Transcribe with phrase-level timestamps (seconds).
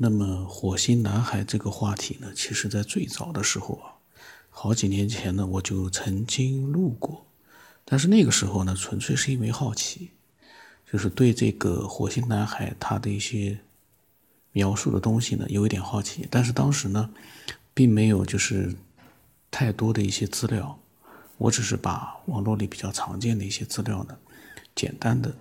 [0.00, 3.98] 那么火星男孩这个话题呢，其实在最早的时候啊，
[4.48, 7.26] 好几年前呢，我就曾经录过，
[7.84, 10.12] 但是那个时候呢，纯粹是因为好奇，
[10.88, 13.58] 就是对这个火星男孩他的一些
[14.52, 17.10] 描述的东西呢，有一点好奇，但是当时呢，
[17.74, 18.76] 并没有就是
[19.50, 20.78] 太多的一些资料，
[21.38, 24.16] 我只是把网络里比较常见的一些资料呢，
[24.76, 25.34] 简单的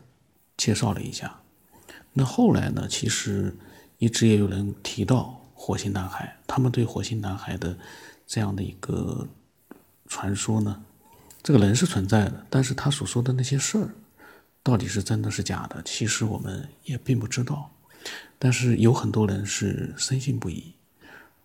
[0.58, 1.42] 介绍了一下。
[2.14, 3.56] 那后来呢，其实。
[4.00, 7.76] 一直也有人提到火星男孩，他们对火星男孩的
[8.28, 9.28] 这样的一个
[10.08, 10.84] 传说呢，
[11.42, 13.90] 这个人是存在的，但是他所说的那些事儿，
[14.62, 17.72] 到底是真的是假的，其实我们也并不知道。
[18.38, 20.74] 但是有很多人是深信不疑，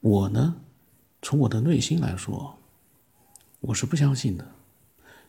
[0.01, 0.57] 我呢，
[1.23, 2.59] 从我的内心来说，
[3.61, 4.47] 我是不相信的。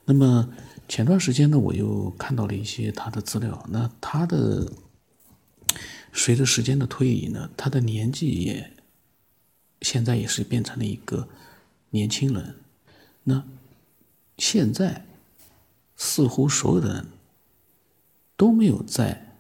[0.04, 0.49] 那么
[0.90, 4.70] 前段时间呢，我又看到了一些他的资料，那他的。
[6.14, 8.72] 随着时间的推移呢，他的年纪也
[9.82, 11.28] 现在也是变成了一个
[11.90, 12.56] 年轻人。
[13.24, 13.44] 那
[14.38, 15.06] 现在
[15.98, 17.08] 似乎所有的人
[18.38, 19.36] 都没有再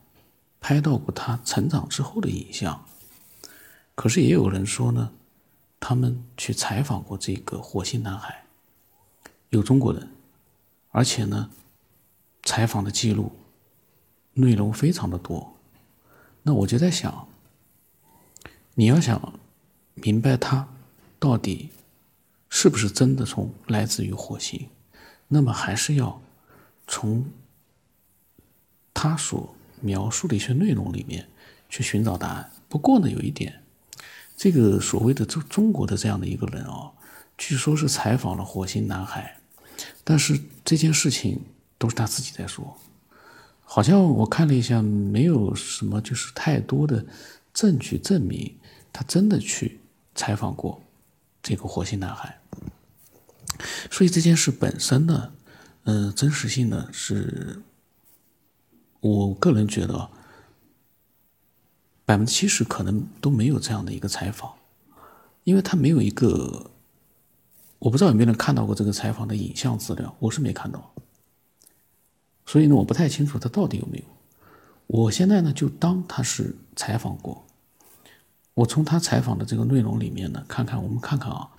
[0.59, 2.85] 拍到过他成长之后的影像。
[3.95, 5.11] 可是也有人说呢，
[5.79, 8.45] 他们去采访过这个火星男孩，
[9.49, 10.09] 有中国人，
[10.89, 11.51] 而且呢，
[12.41, 13.31] 采访的记录
[14.33, 15.52] 内容非常的多。
[16.43, 17.27] 那我就在想，
[18.75, 19.39] 你要想
[19.95, 20.67] 明白他
[21.19, 21.69] 到底
[22.49, 24.69] 是不是真的从来自于火星，
[25.29, 26.21] 那么还是要
[26.85, 27.25] 从
[28.93, 31.27] 他所描述的一些内容里面
[31.69, 32.51] 去寻找答案。
[32.67, 33.63] 不过呢，有一点，
[34.35, 36.91] 这个所谓的中中国的这样的一个人哦，
[37.37, 39.37] 据说是采访了火星男孩，
[40.03, 41.41] 但是这件事情
[41.77, 42.77] 都是他自己在说。
[43.75, 47.03] 好像我看了一下，没有什么就是太多的
[47.51, 48.55] 证据证明
[48.91, 49.79] 他真的去
[50.13, 50.79] 采访过
[51.41, 52.39] 这个火星男孩，
[53.89, 55.33] 所以这件事本身呢，
[55.85, 57.63] 嗯，真实性呢是，
[58.99, 60.07] 我个人觉得
[62.05, 64.53] 百分之七十可能都没有这样的一个采访，
[65.45, 66.69] 因为他没有一个，
[67.79, 70.92] 我不知道有没有人看到过这个采访的影像资料，我是没看到。
[72.45, 74.03] 所以呢，我不太清楚他到底有没有。
[74.87, 77.45] 我现在呢，就当他是采访过。
[78.53, 81.49] 我从他采访的这个内容里面呢，看看我们看看啊，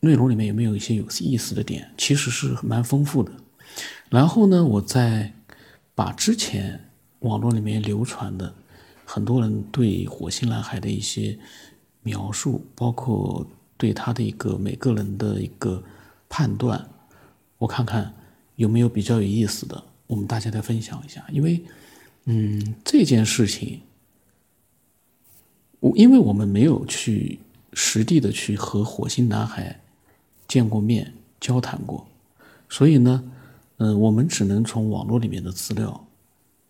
[0.00, 3.32] 内容里面有没有一些有意思的点，其实是蛮丰富的。
[4.08, 5.34] 然后呢，我再
[5.94, 8.54] 把之前网络里面流传的
[9.04, 11.38] 很多人对火星男孩的一些
[12.02, 13.46] 描述，包括
[13.76, 15.82] 对他的一个每个人的一个
[16.28, 16.88] 判断，
[17.58, 18.14] 我看看。
[18.58, 19.84] 有没有比较有意思的？
[20.08, 21.24] 我们大家再分享一下。
[21.30, 21.62] 因为，
[22.24, 23.80] 嗯，这件事情，
[25.78, 27.38] 我因为我们没有去
[27.72, 29.78] 实地的去和火星男孩
[30.48, 32.04] 见过面、交谈过，
[32.68, 33.22] 所以呢，
[33.76, 36.04] 嗯，我们只能从网络里面的资料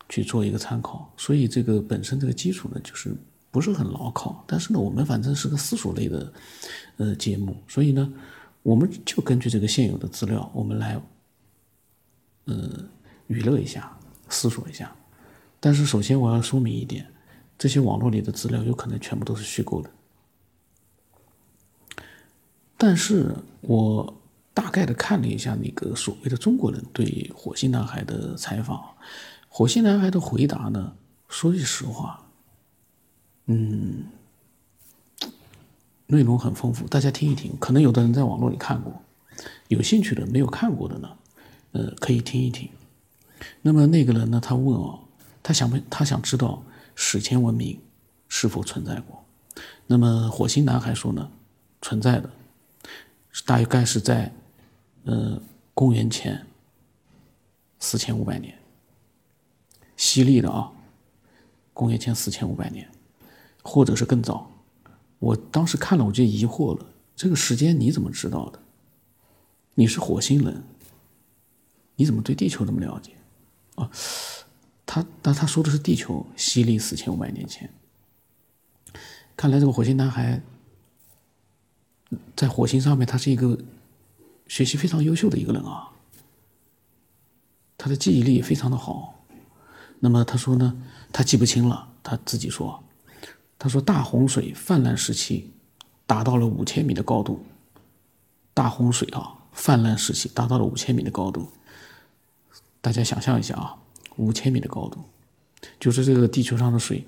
[0.09, 1.11] 去做一个参考。
[1.17, 3.15] 所以这个本身这个基础呢，就是
[3.49, 4.43] 不是很牢靠。
[4.45, 6.31] 但是呢，我们反正是个私塾类的
[6.97, 8.13] 呃节目，所以呢，
[8.61, 11.01] 我们就根据这个现有的资料，我们来。
[12.49, 12.83] 呃，
[13.27, 13.95] 娱乐一下，
[14.27, 14.91] 思索一下。
[15.59, 17.05] 但是首先我要说明一点，
[17.59, 19.91] 这些网络里的资料有可能全部都是虚构的。
[22.75, 24.21] 但是我
[24.51, 28.83] 大概的看了一下那个所谓的中国人对火星男孩的采访，
[29.47, 30.95] 火星男孩的回答呢，
[31.27, 32.25] 说句实话，
[33.45, 34.05] 嗯，
[36.07, 37.55] 内容很丰富，大家听一听。
[37.59, 39.03] 可能有的人在网络里看过，
[39.67, 41.15] 有兴趣的没有看过的呢。
[41.71, 42.69] 呃，可以听一听。
[43.61, 44.39] 那么那个人呢？
[44.39, 44.99] 他问哦，
[45.43, 46.63] 他想问，他想知道
[46.95, 47.79] 史前文明
[48.27, 49.23] 是否存在过。
[49.87, 51.31] 那么火星男孩说呢，
[51.81, 52.29] 存在的，
[53.45, 54.33] 大概是在
[55.03, 55.41] 呃
[55.73, 56.45] 公元前
[57.79, 58.57] 四千五百年，
[59.95, 60.71] 西历的啊，
[61.73, 62.89] 公元前四千五百年，
[63.63, 64.49] 或者是更早。
[65.19, 68.59] 我当时看了，我就疑惑了，这个时间你怎么知道的？
[69.75, 70.63] 你是火星人。
[71.99, 73.11] 你怎么对地球这么了解？
[73.75, 73.91] 啊，
[74.85, 77.69] 他但他说的是地球，西历四千五百年前。
[79.35, 80.41] 看来这个火星男孩
[82.37, 83.59] 在火星上面，他是一个
[84.47, 85.91] 学习非常优秀的一个人啊。
[87.77, 89.25] 他的记忆力非常的好。
[89.99, 90.81] 那么他说呢，
[91.11, 92.81] 他记不清了，他自己说，
[93.57, 95.51] 他说大洪水泛滥时期
[96.07, 97.45] 达到了五千米的高度。
[98.53, 101.51] 大洪水啊，泛滥时期达到了五千米的高度。
[102.81, 103.77] 大家想象一下啊，
[104.17, 105.03] 五千米的高度，
[105.79, 107.05] 就是这个地球上的水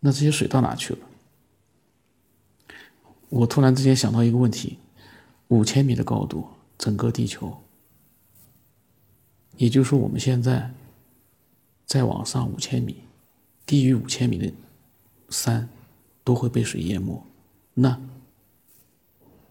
[0.00, 1.00] 那这些水到哪去了？
[3.28, 4.78] 我突然之间想到一个问题：
[5.48, 6.48] 五千米的高度，
[6.78, 7.62] 整个地球，
[9.56, 10.72] 也就是说我们现在
[11.86, 13.02] 再往上五千米，
[13.66, 14.52] 低于五千米的
[15.28, 15.68] 山
[16.24, 17.22] 都会被水淹没，
[17.74, 18.00] 那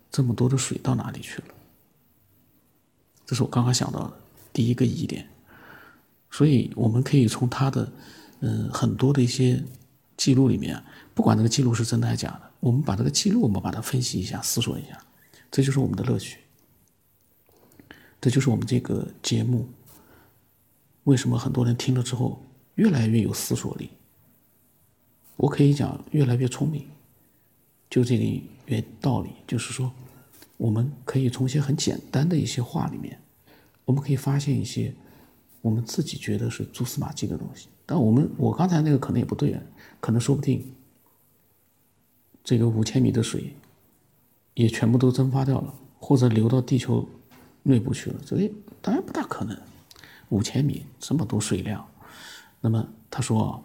[0.10, 1.54] 这么多的水到哪里去了？
[3.26, 4.14] 这是我刚刚想到的
[4.54, 5.28] 第一个疑点。
[6.32, 7.92] 所以我们可以从他的
[8.42, 9.64] 嗯很多的一些
[10.16, 10.82] 记录里面，
[11.14, 15.02] 不管这个记录是真的还是假的，我们把这个记录我们把它分析一下、思索一下，
[15.50, 16.40] 这就是我们的乐趣。
[18.22, 19.70] 这就是我们这个节目
[21.06, 22.44] 为什么很多人听了之后
[22.76, 23.90] 越来越有思索力。
[25.38, 26.86] 我可以讲越来越聪明，
[27.90, 29.90] 就这个原道理，就是说
[30.58, 33.18] 我们可以从一些很简单的一些话里面，
[33.90, 34.94] 我们可以发现一些。
[35.62, 39.62] 我们自己觉得是蛛丝马迹的东西，但我们我刚才那个可能也不对啊，
[40.00, 40.66] 可能说不定
[42.46, 43.54] 这个五千米的水
[44.54, 47.06] 也全部都蒸发掉了，或者流到地球
[47.64, 48.50] 内部去了，这个
[48.82, 49.60] 当然不大可能。
[50.30, 51.86] 五千米这么多水量，
[52.62, 53.62] 那么他说，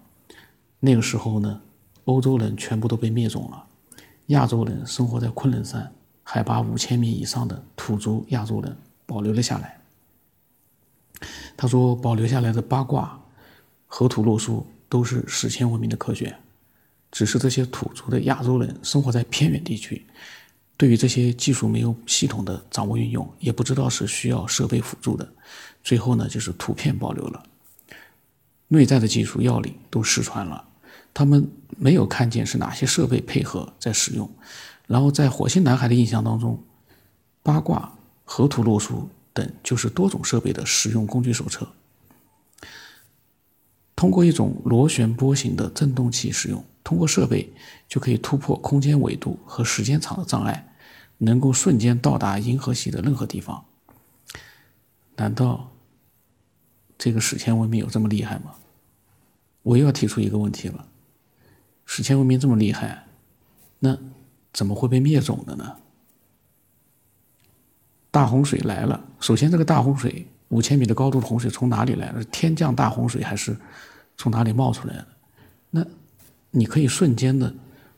[0.80, 1.60] 那个时候呢，
[2.06, 3.64] 欧洲人全部都被灭种了，
[4.26, 5.92] 亚洲人生活在昆仑山
[6.24, 8.76] 海拔五千米以上的土著亚洲人
[9.06, 9.78] 保留了下来。
[11.56, 13.20] 他说：“保留下来的八卦、
[13.86, 16.36] 河图洛书都是史前文明的科学，
[17.12, 20.04] 只是这些土著的亚洲人生活在偏远地区，
[20.76, 25.28] 对于这些技术没有系统的掌握运用，也不知道是需要设备辅助的。
[25.82, 27.42] 最后呢，就是图片保留了，
[28.68, 30.64] 内在的技术要领都失传了。
[31.12, 34.28] 他们没有看见是哪些设备配合在使用。
[34.86, 36.62] 然后在火星男孩的印象当中，
[37.42, 37.92] 八卦、
[38.24, 41.68] 河图洛书。”等就是多种设备的使用工具手册。
[43.96, 47.52] 通过一种螺旋波形的振动器使用，通过设备
[47.88, 50.74] 就可以突破空间纬度和时间场的障碍，
[51.18, 53.64] 能够瞬间到达银河系的任何地方。
[55.16, 55.72] 难道
[56.96, 58.54] 这个史前文明有这么厉害吗？
[59.62, 60.86] 我又要提出一个问题了：
[61.86, 63.06] 史前文明这么厉害，
[63.78, 63.96] 那
[64.52, 65.76] 怎么会被灭种的呢？
[68.14, 72.14] 大洪水来了，首先这个大洪水五千米的高度的洪水从哪里来？
[72.16, 73.56] 是天降大洪水还是
[74.16, 75.06] 从哪里冒出来的？
[75.70, 75.84] 那
[76.52, 77.52] 你可以瞬间的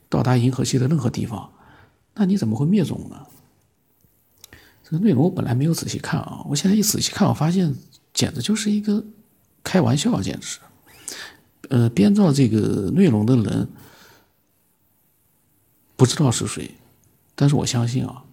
[0.09, 1.47] 到达银河系的任何地方，
[2.15, 3.27] 那你怎么会灭种呢？
[4.83, 7.75] 这个内容我本来没有仔细看啊，我现在一仔细看，我发现
[8.11, 9.05] 简直就是一个
[9.63, 10.57] 开玩笑，简直。
[11.69, 13.69] 呃，编造这个内容的人
[15.95, 16.71] 不知道是谁，
[17.35, 18.23] 但是我相信啊。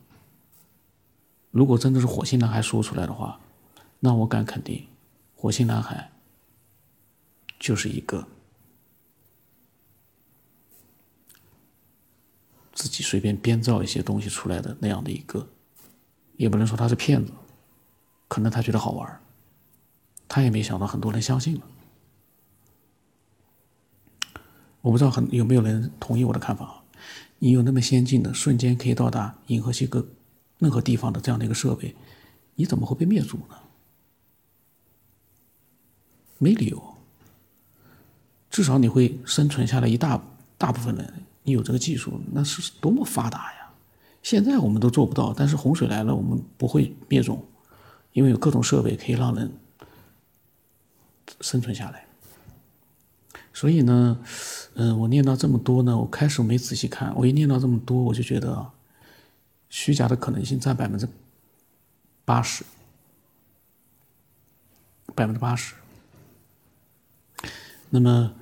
[1.55, 3.39] 如果真的是火星男孩说出来的话，
[4.01, 4.89] 那我敢肯定，
[5.37, 6.11] 火星男孩
[7.61, 8.27] 就是一个
[12.73, 15.49] 自己随便编造一些东西出来的那样的一个，
[16.37, 17.33] 也不能说他是骗子，
[18.27, 19.21] 可能他觉得好玩
[20.27, 21.63] 他也没想到很多人相信了。
[24.81, 26.83] 我不知道很有没有人同意我的看法
[27.39, 30.05] 你有那么先进的，瞬间可以到达银河系各。
[30.59, 31.95] 任何地方的这样的一个设备，
[32.55, 33.57] 你怎么会被灭族呢？
[36.39, 36.95] 没理由。
[38.51, 40.23] 至少你会生存下来一大
[40.57, 43.73] 大部分人，你有这个技术，那是多么发达呀！
[44.23, 47.45] 现在我们都做不到，但是洪水来了，我们不会灭种，
[48.13, 49.53] 因为有各种设备可以让人
[51.41, 52.07] 生存下来。
[53.53, 54.19] 所以呢，
[54.75, 58.71] 嗯，我念到这么多呢，我开始没仔细看，我一念到这么多，我就觉得。
[59.77, 61.09] 虚假的可能性占百分之
[62.25, 62.63] 八十，
[65.17, 65.75] 百分之八十。
[67.91, 68.33] 那么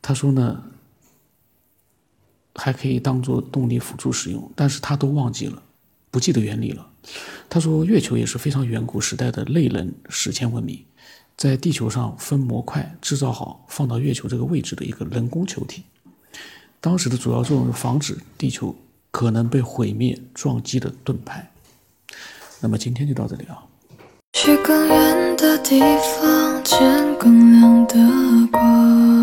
[0.00, 0.62] 他说呢，
[2.54, 5.60] 还可以当做动力辅助使用，但是他都忘记了，
[6.12, 6.88] 不记得原理了。
[7.50, 10.86] 他说月球也是非常远古时代的类人史前文明，
[11.36, 15.82] 在地球上分模块制造好放到月球这个位置的一个人工球体，
[16.80, 18.76] 当时的主要作用是防止地球。
[19.10, 21.50] 可能被毁灭撞击的盾牌。
[22.60, 23.62] 那么今天就到这里啊。
[24.34, 25.80] 去更远的地
[26.20, 26.78] 方，见
[27.18, 27.96] 更亮的
[28.52, 29.08] 光。